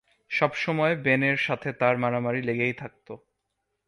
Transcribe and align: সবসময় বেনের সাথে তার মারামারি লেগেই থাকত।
সবসময় 0.31 0.95
বেনের 0.95 1.37
সাথে 1.37 1.69
তার 1.73 1.95
মারামারি 1.97 2.41
লেগেই 2.41 2.73
থাকত। 2.73 3.07